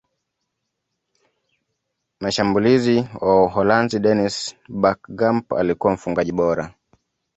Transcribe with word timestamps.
mshambulizi 2.21 3.05
wa 3.21 3.43
uholanzi 3.43 3.99
dennis 3.99 4.55
berkgamp 4.69 5.53
alikuwa 5.53 5.93
mfungaji 5.93 6.31
bora 6.31 6.73